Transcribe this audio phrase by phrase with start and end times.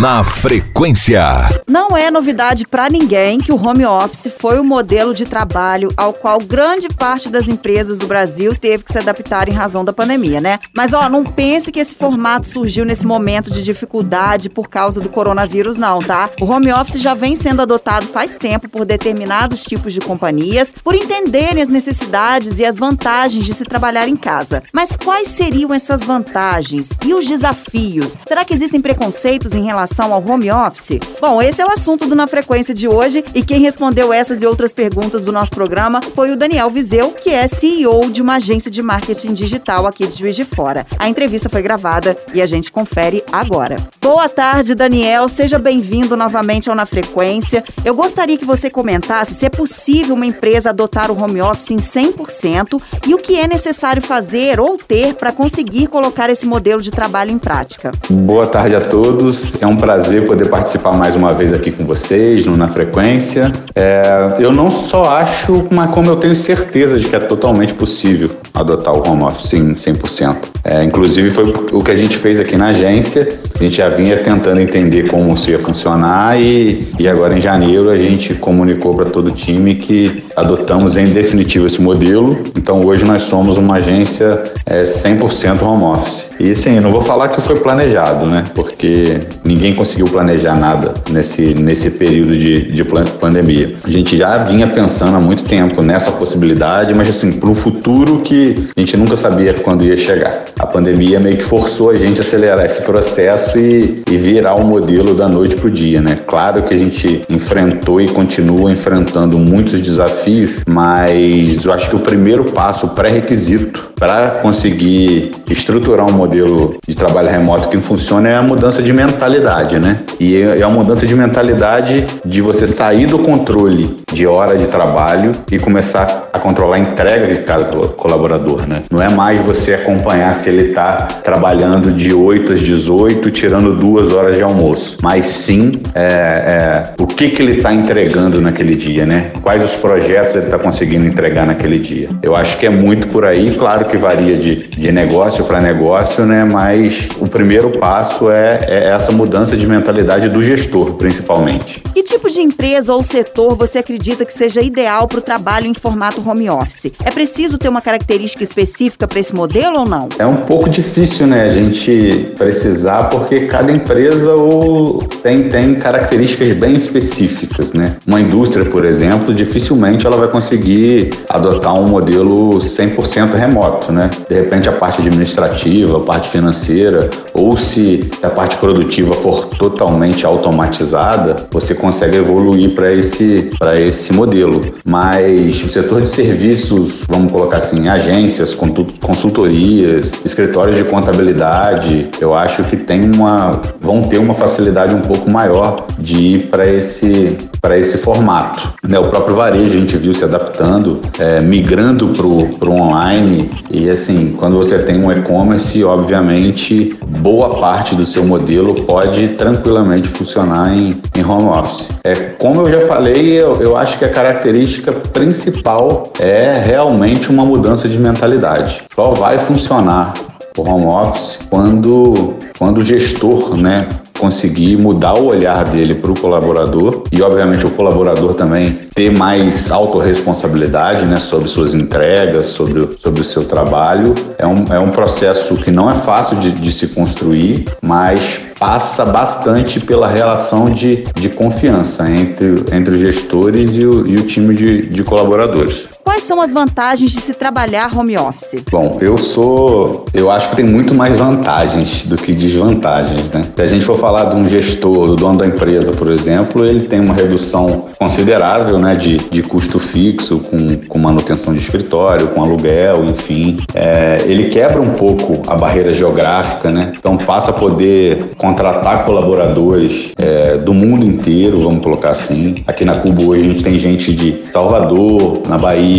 [0.00, 1.20] Na frequência.
[1.68, 6.14] Não é novidade para ninguém que o home office foi o modelo de trabalho ao
[6.14, 10.40] qual grande parte das empresas do Brasil teve que se adaptar em razão da pandemia,
[10.40, 10.58] né?
[10.74, 15.10] Mas ó, não pense que esse formato surgiu nesse momento de dificuldade por causa do
[15.10, 16.30] coronavírus, não, tá?
[16.40, 20.94] O home office já vem sendo adotado faz tempo por determinados tipos de companhias, por
[20.94, 24.62] entenderem as necessidades e as vantagens de se trabalhar em casa.
[24.72, 28.18] Mas quais seriam essas vantagens e os desafios?
[28.26, 31.00] Será que existem preconceitos em relação ao home office?
[31.20, 34.46] Bom, esse é o assunto do Na Frequência de hoje e quem respondeu essas e
[34.46, 38.70] outras perguntas do nosso programa foi o Daniel Viseu, que é CEO de uma agência
[38.70, 40.86] de marketing digital aqui de Juiz de Fora.
[40.98, 43.76] A entrevista foi gravada e a gente confere agora.
[44.00, 45.28] Boa tarde, Daniel.
[45.28, 47.64] Seja bem-vindo novamente ao Na Frequência.
[47.84, 51.76] Eu gostaria que você comentasse se é possível uma empresa adotar o home office em
[51.76, 56.90] 100% e o que é necessário fazer ou ter para conseguir colocar esse modelo de
[56.90, 57.92] trabalho em prática.
[58.10, 59.60] Boa tarde a todos.
[59.60, 63.50] É um prazer poder participar mais uma vez aqui com vocês no Na Frequência.
[63.74, 68.28] É, eu não só acho, mas como eu tenho certeza de que é totalmente possível
[68.52, 70.36] adotar o home office em 100%.
[70.62, 73.26] É, inclusive foi o que a gente fez aqui na agência.
[73.54, 77.88] A gente já vinha tentando entender como isso ia funcionar e, e agora em janeiro
[77.88, 82.38] a gente comunicou para todo o time que adotamos em definitivo esse modelo.
[82.56, 86.26] Então hoje nós somos uma agência é, 100% home office.
[86.38, 88.44] E sim, não vou falar que foi planejado, né?
[88.54, 92.82] Porque ninguém conseguiu planejar nada nesse, nesse período de, de
[93.18, 93.72] pandemia.
[93.84, 98.20] A gente já vinha pensando há muito tempo nessa possibilidade, mas assim, para um futuro
[98.20, 100.44] que a gente nunca sabia quando ia chegar.
[100.58, 104.62] A pandemia meio que forçou a gente a acelerar esse processo e, e virar o
[104.62, 106.18] um modelo da noite para o dia, né?
[106.26, 112.00] Claro que a gente enfrentou e continua enfrentando muitos desafios, mas eu acho que o
[112.00, 118.36] primeiro passo, o pré-requisito para conseguir estruturar um modelo de trabalho remoto que funciona é
[118.36, 119.96] a mudança de mentalidade, né?
[120.18, 125.32] E é a mudança de mentalidade de você sair do controle de hora de trabalho
[125.50, 128.82] e começar a controlar a entrega de cada colaborador, né?
[128.90, 134.12] Não é mais você acompanhar se ele está trabalhando de 8 às 18, tirando duas
[134.12, 139.06] horas de almoço, mas sim é, é, o que, que ele está entregando naquele dia,
[139.06, 139.32] né?
[139.42, 142.08] Quais os projetos ele está conseguindo entregar naquele dia.
[142.22, 146.24] Eu acho que é muito por aí, claro que varia de, de negócio para negócio,
[146.24, 146.44] né?
[146.44, 151.82] Mas o primeiro passo é, é essa mudança de mentalidade do gestor, principalmente.
[151.94, 155.74] Que tipo de empresa ou setor você acredita que seja ideal para o trabalho em
[155.74, 156.92] formato home office?
[157.04, 160.08] É preciso ter uma característica específica para esse modelo ou não?
[160.18, 161.42] É um pouco difícil, né?
[161.42, 167.96] A gente precisar, porque cada empresa ou tem, tem características bem específicas, né?
[168.06, 174.10] Uma indústria, por exemplo, dificilmente ela vai conseguir adotar um modelo 100% remoto, né?
[174.28, 180.24] De repente a parte administrativa, a parte financeira, ou se a parte produtiva for totalmente
[180.26, 184.60] automatizada, você consegue evoluir para esse, esse modelo.
[184.84, 188.54] Mas o setor de serviços, vamos colocar assim, agências,
[189.00, 195.30] consultorias, escritórios de contabilidade, eu acho que tem uma, vão ter uma facilidade um pouco
[195.30, 197.36] maior de ir para esse,
[197.78, 198.72] esse formato.
[198.86, 198.98] Né?
[198.98, 204.34] O próprio varejo a gente viu se adaptando, é, migrando para o online e assim,
[204.38, 211.00] quando você tem um e-commerce, obviamente, boa parte do seu modelo pode tranquilamente funcionar em,
[211.16, 211.88] em home office.
[212.04, 217.44] É, como eu já falei, eu, eu acho que a característica principal é realmente uma
[217.44, 218.82] mudança de mentalidade.
[218.94, 220.14] Só vai funcionar
[220.56, 223.88] o home office quando, quando o gestor né,
[224.20, 229.70] conseguir mudar o olhar dele para o colaborador e, obviamente, o colaborador também ter mais
[229.70, 234.14] autorresponsabilidade né, sobre suas entregas, sobre, sobre o seu trabalho.
[234.38, 239.06] É um, é um processo que não é fácil de, de se construir, mas passa
[239.06, 244.54] bastante pela relação de, de confiança entre, entre os gestores e o, e o time
[244.54, 245.89] de, de colaboradores.
[246.04, 248.64] Quais são as vantagens de se trabalhar home office?
[248.70, 250.06] Bom, eu sou.
[250.12, 253.42] Eu acho que tem muito mais vantagens do que desvantagens, né?
[253.54, 256.86] Se a gente for falar de um gestor, do dono da empresa, por exemplo, ele
[256.86, 262.42] tem uma redução considerável, né, de, de custo fixo, com, com manutenção de escritório, com
[262.42, 263.58] aluguel, enfim.
[263.74, 266.92] É, ele quebra um pouco a barreira geográfica, né?
[266.98, 272.56] Então passa a poder contratar colaboradores é, do mundo inteiro, vamos colocar assim.
[272.66, 275.89] Aqui na Cuba hoje a gente tem gente de Salvador, na Bahia,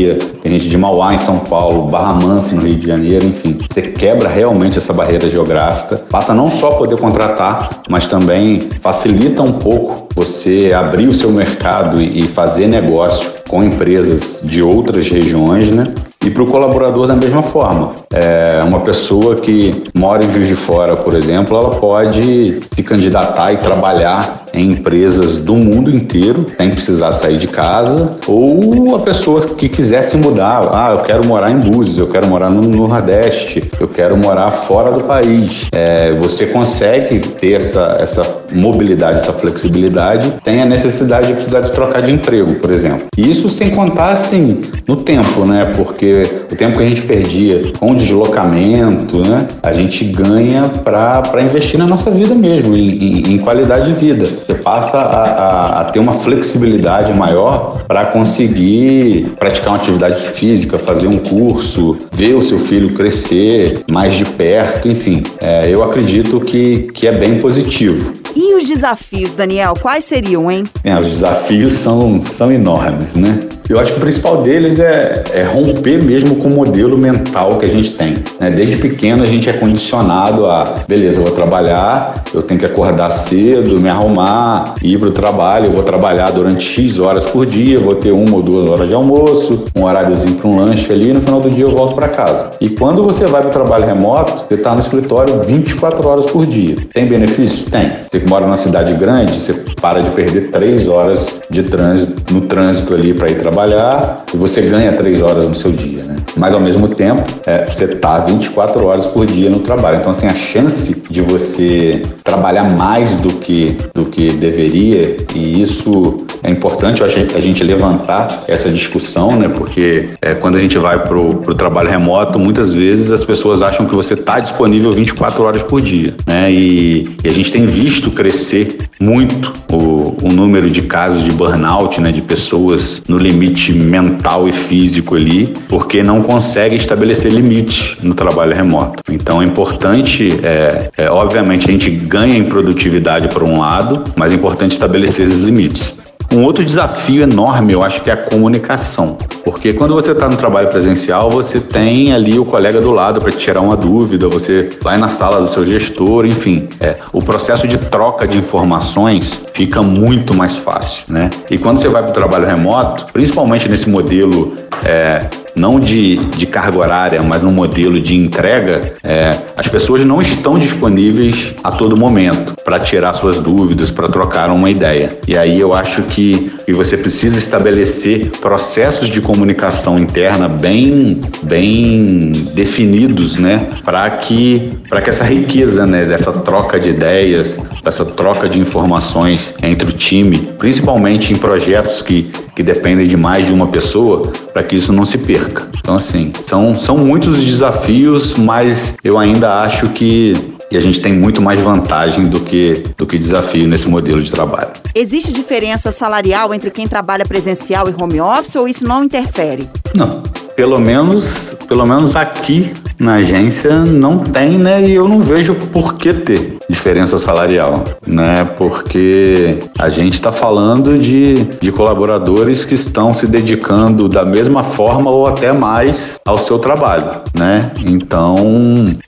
[0.41, 3.57] tem gente de Mauá em São Paulo, Barra Mansa no Rio de Janeiro, enfim.
[3.69, 9.41] Você quebra realmente essa barreira geográfica, passa não só a poder contratar, mas também facilita
[9.41, 15.69] um pouco você abrir o seu mercado e fazer negócio com empresas de outras regiões,
[15.69, 15.85] né?
[16.23, 17.91] E para o colaborador da mesma forma.
[18.13, 23.53] É, uma pessoa que mora em Juiz de Fora, por exemplo, ela pode se candidatar
[23.53, 29.41] e trabalhar em empresas do mundo inteiro, sem precisar sair de casa, ou a pessoa
[29.41, 33.61] que quiser se mudar, ah, eu quero morar em Búzios, eu quero morar no Nordeste,
[33.79, 35.67] eu quero morar fora do país.
[35.71, 41.71] É, você consegue ter essa, essa mobilidade, essa flexibilidade, sem a necessidade de precisar de
[41.71, 43.07] trocar de emprego, por exemplo.
[43.17, 45.71] E isso sem contar, assim, no tempo, né?
[45.77, 49.47] Porque o tempo que a gente perdia com o deslocamento, né?
[49.63, 54.25] A gente ganha para investir na nossa vida mesmo, em, em, em qualidade de vida.
[54.25, 60.77] Você passa a, a, a ter uma flexibilidade maior para conseguir praticar uma atividade física,
[60.77, 65.23] fazer um curso, ver o seu filho crescer mais de perto, enfim.
[65.39, 68.13] É, eu acredito que, que é bem positivo.
[68.35, 70.65] E os desafios, Daniel, quais seriam, hein?
[70.83, 73.39] É, os desafios são, são enormes, né?
[73.71, 77.63] Eu acho que o principal deles é, é romper mesmo com o modelo mental que
[77.63, 78.15] a gente tem.
[78.37, 78.49] Né?
[78.49, 83.11] Desde pequeno a gente é condicionado a, beleza, eu vou trabalhar, eu tenho que acordar
[83.11, 87.79] cedo, me arrumar, ir para o trabalho, eu vou trabalhar durante X horas por dia,
[87.79, 91.13] vou ter uma ou duas horas de almoço, um horáriozinho para um lanche ali, e
[91.13, 92.51] no final do dia eu volto para casa.
[92.59, 96.45] E quando você vai para o trabalho remoto, você está no escritório 24 horas por
[96.45, 96.75] dia.
[96.93, 97.63] Tem benefício?
[97.71, 97.93] Tem.
[98.01, 102.41] Você que mora numa cidade grande, você para de perder 3 horas de trânsito, no
[102.41, 106.10] trânsito ali para ir trabalhar trabalhar e você ganha três horas no seu dia, né?
[106.41, 109.99] Mas ao mesmo tempo, é, você tá 24 horas por dia no trabalho.
[109.99, 116.25] Então, assim, a chance de você trabalhar mais do que, do que deveria, e isso
[116.41, 119.47] é importante a gente, levantar essa discussão, né?
[119.49, 123.85] Porque é, quando a gente vai pro, pro trabalho remoto, muitas vezes as pessoas acham
[123.85, 126.51] que você está disponível 24 horas por dia, né?
[126.51, 132.01] E, e, a gente tem visto crescer muito o, o número de casos de burnout,
[132.01, 132.11] né?
[132.11, 138.55] De pessoas no limite mental e físico ali, porque não consegue estabelecer limites no trabalho
[138.55, 139.01] remoto.
[139.11, 144.31] Então é importante, é, é, obviamente a gente ganha em produtividade por um lado, mas
[144.31, 145.93] é importante estabelecer esses limites.
[146.33, 149.17] Um outro desafio enorme, eu acho que é a comunicação.
[149.43, 153.29] Porque quando você está no trabalho presencial, você tem ali o colega do lado para
[153.33, 156.69] te tirar uma dúvida, você vai na sala do seu gestor, enfim.
[156.79, 161.29] É, o processo de troca de informações fica muito mais fácil, né?
[161.49, 164.55] E quando você vai para o trabalho remoto, principalmente nesse modelo
[164.85, 170.21] é, não de, de carga horária, mas no modelo de entrega, é, as pessoas não
[170.21, 175.17] estão disponíveis a todo momento para tirar suas dúvidas, para trocar uma ideia.
[175.27, 182.31] E aí eu acho que, que você precisa estabelecer processos de comunicação interna bem, bem
[182.53, 188.59] definidos, né, para que, que essa riqueza, né, dessa troca de ideias, dessa troca de
[188.59, 194.31] informações entre o time, principalmente em projetos que, que dependem de mais de uma pessoa,
[194.51, 195.69] para que isso não se perca perca.
[195.79, 200.33] Então, assim, são, são muitos desafios, mas eu ainda acho que
[200.71, 204.31] e a gente tem muito mais vantagem do que, do que desafio nesse modelo de
[204.31, 204.69] trabalho.
[204.95, 209.69] Existe diferença salarial entre quem trabalha presencial e home office ou isso não interfere?
[209.93, 210.23] Não.
[210.55, 212.71] Pelo menos, pelo menos aqui
[213.01, 214.87] na agência não tem, né?
[214.87, 218.47] E eu não vejo por que ter diferença salarial, né?
[218.57, 225.09] Porque a gente está falando de, de colaboradores que estão se dedicando da mesma forma
[225.09, 227.71] ou até mais ao seu trabalho, né?
[227.87, 228.35] Então,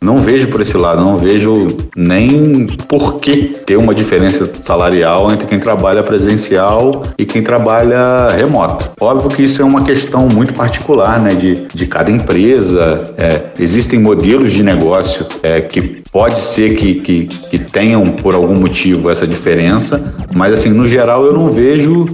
[0.02, 5.46] não vejo por esse lado, não vejo nem por que ter uma diferença salarial entre
[5.46, 8.90] quem trabalha presencial e quem trabalha remoto.
[9.00, 11.36] Óbvio que isso é uma questão muito particular, né?
[11.36, 13.14] De, de cada empresa.
[13.18, 13.44] É,
[13.84, 19.10] existem modelos de negócio é, que pode ser que, que, que tenham, por algum motivo,
[19.10, 22.06] essa diferença, mas, assim, no geral, eu não vejo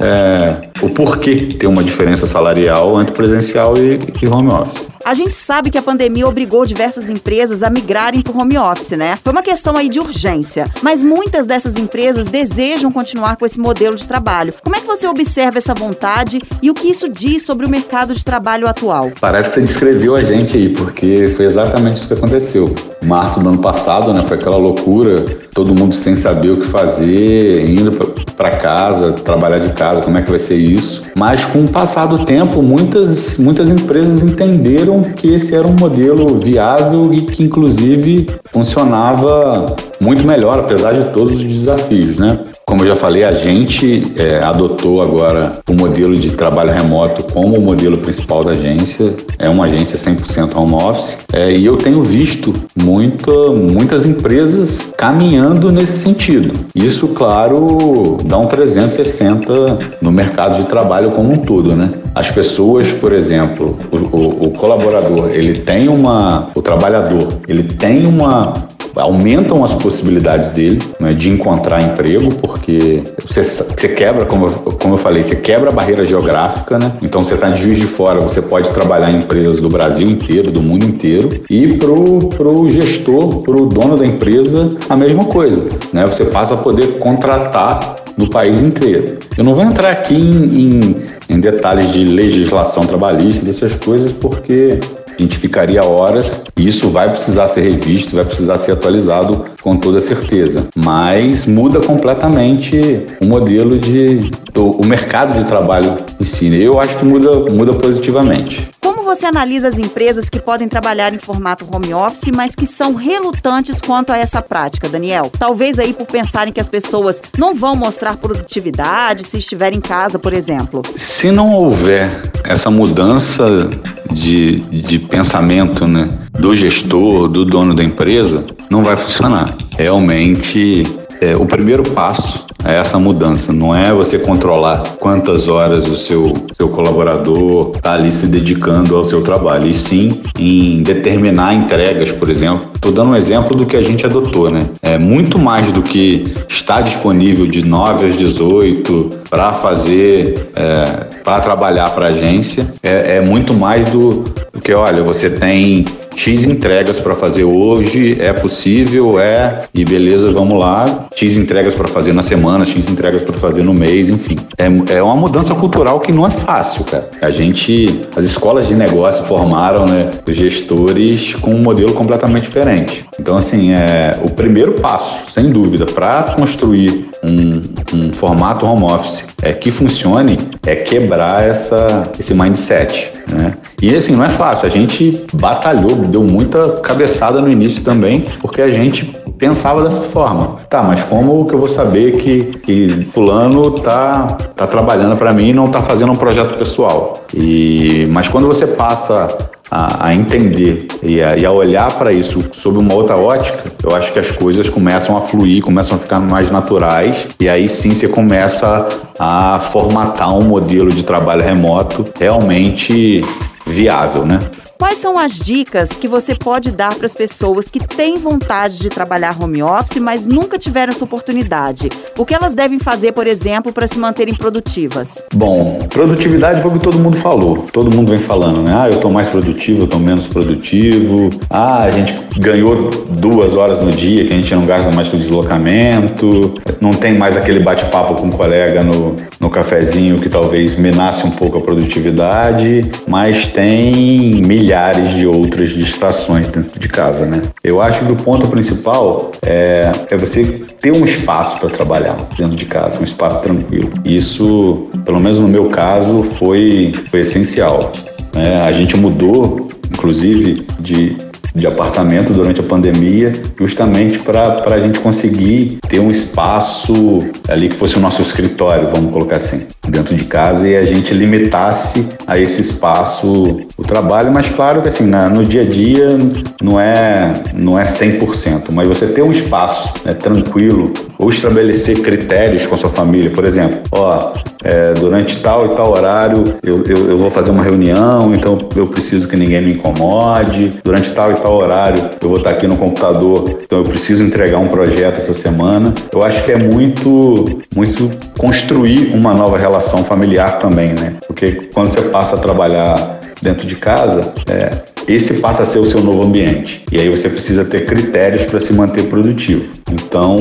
[0.00, 4.88] é, o porquê ter uma diferença salarial entre presencial e, e home office.
[5.08, 8.90] A gente sabe que a pandemia obrigou diversas empresas a migrarem para o home office,
[8.90, 9.16] né?
[9.16, 10.70] Foi uma questão aí de urgência.
[10.82, 14.52] Mas muitas dessas empresas desejam continuar com esse modelo de trabalho.
[14.62, 18.14] Como é que você observa essa vontade e o que isso diz sobre o mercado
[18.14, 19.10] de trabalho atual?
[19.18, 22.74] Parece que você descreveu a gente aí, porque foi exatamente isso que aconteceu.
[23.06, 24.22] Março do ano passado, né?
[24.28, 25.24] Foi aquela loucura,
[25.54, 27.92] todo mundo sem saber o que fazer, indo
[28.36, 31.04] para casa, trabalhar de casa, como é que vai ser isso.
[31.16, 36.38] Mas com o passar do tempo, muitas, muitas empresas entenderam que esse era um modelo
[36.38, 42.38] viável e que, inclusive, funcionava muito melhor, apesar de todos os desafios, né?
[42.68, 47.56] Como eu já falei, a gente é, adotou agora o modelo de trabalho remoto como
[47.56, 49.14] o modelo principal da agência.
[49.38, 51.16] É uma agência 100% home office.
[51.32, 56.52] É, e eu tenho visto muita, muitas empresas caminhando nesse sentido.
[56.74, 61.90] Isso, claro, dá um 360 no mercado de trabalho como um todo, né?
[62.14, 68.06] As pessoas, por exemplo, o, o, o colaborador, ele tem uma, o trabalhador, ele tem
[68.06, 68.52] uma
[68.98, 74.94] aumentam as possibilidades dele né, de encontrar emprego, porque você, você quebra, como eu, como
[74.94, 76.92] eu falei, você quebra a barreira geográfica, né?
[77.02, 80.50] Então você está de Juiz de Fora, você pode trabalhar em empresas do Brasil inteiro,
[80.50, 86.06] do mundo inteiro, e pro, pro gestor, pro dono da empresa, a mesma coisa, né?
[86.06, 89.16] Você passa a poder contratar no país inteiro.
[89.36, 90.96] Eu não vou entrar aqui em, em,
[91.28, 94.80] em detalhes de legislação trabalhista, dessas coisas, porque
[95.18, 99.76] a gente ficaria horas e isso vai precisar ser revisto, vai precisar ser atualizado com
[99.76, 100.68] toda certeza.
[100.76, 106.48] Mas muda completamente o modelo de o mercado de trabalho em si.
[106.62, 108.68] Eu acho que muda, muda positivamente
[109.08, 113.80] você analisa as empresas que podem trabalhar em formato home office, mas que são relutantes
[113.80, 115.32] quanto a essa prática, Daniel?
[115.38, 120.18] Talvez aí por pensarem que as pessoas não vão mostrar produtividade se estiver em casa,
[120.18, 120.82] por exemplo.
[120.98, 123.70] Se não houver essa mudança
[124.12, 129.56] de, de pensamento né, do gestor, do dono da empresa, não vai funcionar.
[129.78, 130.82] Realmente,
[131.20, 133.52] é, o primeiro passo é essa mudança.
[133.52, 139.04] Não é você controlar quantas horas o seu, seu colaborador está ali se dedicando ao
[139.04, 142.70] seu trabalho, e sim em determinar entregas, por exemplo.
[142.74, 144.68] Estou dando um exemplo do que a gente adotou, né?
[144.82, 150.84] É muito mais do que está disponível de 9 às 18 para fazer, é,
[151.22, 152.72] para trabalhar para a agência.
[152.82, 155.84] É, é muito mais do, do que, olha, você tem
[156.18, 161.06] X entregas para fazer hoje, é possível, é, e beleza, vamos lá.
[161.14, 164.36] X entregas para fazer na semana, X entregas para fazer no mês, enfim.
[164.58, 167.08] É, é uma mudança cultural que não é fácil, cara.
[167.22, 173.06] A gente, as escolas de negócio formaram, né, gestores com um modelo completamente diferente.
[173.20, 179.26] Então, assim, é o primeiro passo, sem dúvida, para construir um, um formato home office
[179.42, 183.12] é, que funcione é quebrar essa, esse mindset.
[183.30, 183.54] Né?
[183.82, 184.66] E assim, não é fácil.
[184.66, 189.04] A gente batalhou, deu muita cabeçada no início também, porque a gente
[189.38, 190.50] pensava dessa forma.
[190.68, 195.50] Tá, mas como que eu vou saber que, que fulano tá, tá trabalhando para mim
[195.50, 197.14] e não tá fazendo um projeto pessoal?
[197.34, 199.28] E, mas quando você passa
[199.70, 203.94] a, a entender e a, e a olhar para isso sob uma outra ótica, eu
[203.94, 207.90] acho que as coisas começam a fluir, começam a ficar mais naturais e aí sim
[207.90, 213.24] você começa a formatar um modelo de trabalho remoto realmente
[213.66, 214.40] viável, né?
[214.78, 218.88] Quais são as dicas que você pode dar para as pessoas que têm vontade de
[218.88, 221.88] trabalhar home office, mas nunca tiveram essa oportunidade?
[222.16, 225.24] O que elas devem fazer, por exemplo, para se manterem produtivas?
[225.34, 227.66] Bom, produtividade foi o que todo mundo falou.
[227.72, 228.72] Todo mundo vem falando, né?
[228.72, 231.28] Ah, eu estou mais produtivo, eu estou menos produtivo.
[231.50, 235.16] Ah, a gente ganhou duas horas no dia, que a gente não gasta mais com
[235.16, 236.54] deslocamento.
[236.80, 241.32] Não tem mais aquele bate-papo com um colega no, no cafezinho que talvez minasse um
[241.32, 247.40] pouco a produtividade, mas tem milhares milhares de outras distrações dentro de casa, né?
[247.64, 250.44] Eu acho que o ponto principal é, é você
[250.78, 253.90] ter um espaço para trabalhar dentro de casa, um espaço tranquilo.
[254.04, 257.90] Isso, pelo menos no meu caso, foi, foi essencial.
[258.36, 261.16] É, a gente mudou, inclusive, de
[261.54, 267.74] de apartamento durante a pandemia, justamente para a gente conseguir ter um espaço ali que
[267.74, 272.38] fosse o nosso escritório, vamos colocar assim, dentro de casa e a gente limitasse a
[272.38, 276.18] esse espaço o trabalho, mas claro que assim, na, no dia a dia
[276.62, 282.66] não é, não é 100%, mas você ter um espaço né, tranquilo ou estabelecer critérios
[282.66, 284.32] com a sua família, por exemplo, ó,
[284.64, 288.86] é, durante tal e tal horário eu, eu, eu, vou fazer uma reunião, então eu
[288.86, 290.80] preciso que ninguém me incomode.
[290.84, 294.58] Durante tal e tal horário eu vou estar aqui no computador, então eu preciso entregar
[294.58, 295.94] um projeto essa semana.
[296.12, 301.14] Eu acho que é muito, muito construir uma nova relação familiar também, né?
[301.26, 304.72] Porque quando você passa a trabalhar dentro de casa, é,
[305.06, 306.84] esse passa a ser o seu novo ambiente.
[306.92, 309.64] E aí você precisa ter critérios para se manter produtivo.
[309.90, 310.36] Então,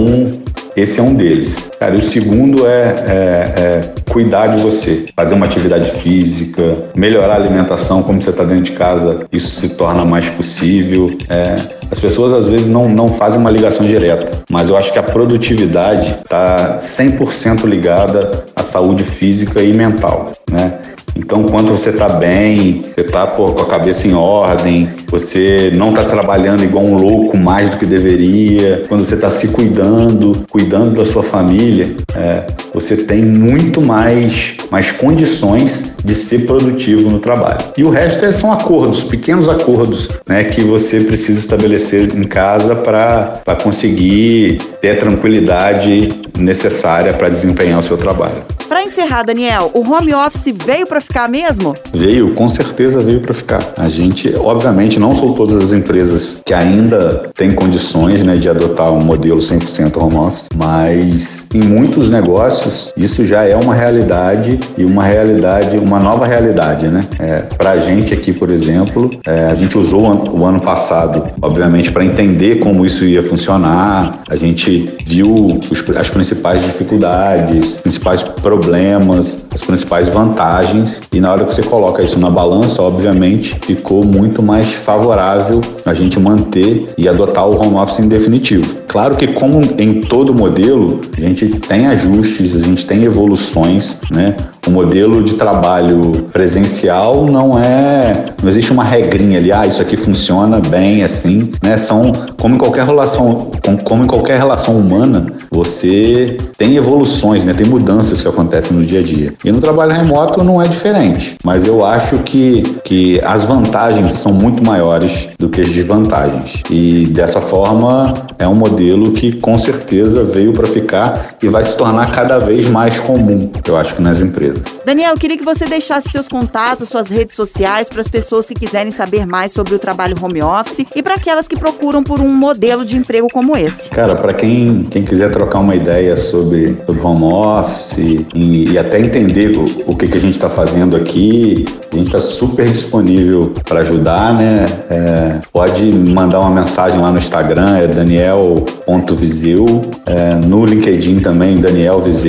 [0.77, 1.71] esse é um deles.
[1.79, 3.81] Cara, e o segundo é, é, é,
[4.11, 8.73] cuidar de você, fazer uma atividade física, melhorar a alimentação, como você está dentro de
[8.73, 11.07] casa, isso se torna mais possível.
[11.29, 11.55] É,
[11.91, 15.03] as pessoas às vezes não, não fazem uma ligação direta, mas eu acho que a
[15.03, 20.79] produtividade está 100% ligada à saúde física e mental, né?
[21.17, 26.03] Então, quando você está bem, você está com a cabeça em ordem, você não está
[26.03, 31.05] trabalhando igual um louco mais do que deveria, quando você está se cuidando, cuidando da
[31.05, 32.45] sua família, é,
[32.79, 37.57] você tem muito mais, mais condições de ser produtivo no trabalho.
[37.75, 42.75] E o resto é, são acordos, pequenos acordos, né, que você precisa estabelecer em casa
[42.75, 48.45] para conseguir ter a tranquilidade necessária para desempenhar o seu trabalho.
[48.67, 51.73] Para encerrar, Daniel, o home office veio para ficar mesmo?
[51.93, 53.63] Veio, com certeza veio para ficar.
[53.77, 58.91] A gente, obviamente, não são todas as empresas que ainda têm condições né, de adotar
[58.91, 64.85] um modelo 100% home office, mas em muitos negócios isso já é uma realidade e
[64.85, 67.01] uma realidade, uma nova realidade, né?
[67.19, 71.91] É, para a gente aqui, por exemplo, é, a gente usou o ano passado, obviamente,
[71.91, 74.21] para entender como isso ia funcionar.
[74.29, 75.33] A gente viu
[75.71, 82.03] os, as principais dificuldades, principais problemas as principais vantagens e na hora que você coloca
[82.03, 87.75] isso na balança, obviamente, ficou muito mais favorável a gente manter e adotar o home
[87.75, 88.75] office em definitivo.
[88.87, 94.35] Claro que como em todo modelo, a gente tem ajustes, a gente tem evoluções, né?
[94.67, 99.95] O modelo de trabalho presencial não é, não existe uma regrinha ali, ah, isso aqui
[99.95, 101.77] funciona bem assim, né?
[101.77, 103.51] São como em qualquer relação,
[103.83, 107.53] como em qualquer relação humana, você tem evoluções, né?
[107.53, 109.33] Tem mudanças que acontecem no dia a dia.
[109.43, 114.31] E no trabalho remoto não é diferente, mas eu acho que que as vantagens são
[114.31, 116.61] muito maiores do que as desvantagens.
[116.69, 121.75] E dessa forma é um modelo que com certeza veio para ficar e vai se
[121.75, 124.61] tornar cada vez mais comum, eu acho que nas empresas.
[124.85, 128.53] Daniel, eu queria que você deixasse seus contatos, suas redes sociais para as pessoas que
[128.53, 132.33] quiserem saber mais sobre o trabalho home office e para aquelas que procuram por um
[132.33, 133.89] modelo de emprego como esse.
[133.89, 138.99] Cara, para quem, quem quiser trocar uma ideia sobre, sobre home office e, e até
[138.99, 143.53] entender o, o que, que a gente está fazendo aqui, a gente está super disponível
[143.67, 144.65] para ajudar, né?
[144.89, 149.65] É, pode mandar uma mensagem lá no Instagram, é daniel.viseu,
[150.05, 152.26] é, no LinkedIn também, Daniel Viseu,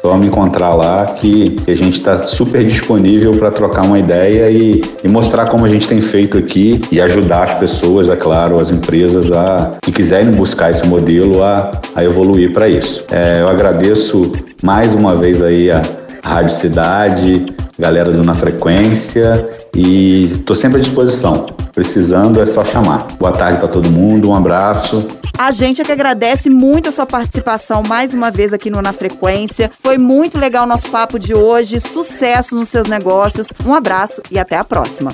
[0.00, 4.50] só me encontrar lá que que a gente está super disponível para trocar uma ideia
[4.50, 8.56] e, e, mostrar como a gente tem feito aqui e ajudar as pessoas, é claro,
[8.56, 13.04] as empresas a que quiserem buscar esse modelo a, a evoluir para isso.
[13.10, 14.32] É, eu agradeço
[14.62, 15.82] mais uma vez aí a
[16.24, 17.44] Rádio Cidade,
[17.78, 21.46] galera do Na Frequência e estou sempre à disposição.
[21.72, 23.06] Precisando é só chamar.
[23.18, 25.06] Boa tarde para todo mundo, um abraço.
[25.38, 28.92] A gente é que agradece muito a sua participação mais uma vez aqui no Na
[28.92, 29.70] Frequência.
[29.82, 31.80] Foi muito legal o nosso papo de hoje.
[31.80, 33.52] Sucesso nos seus negócios.
[33.64, 35.10] Um abraço e até a próxima.